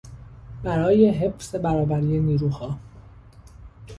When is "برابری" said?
1.55-2.19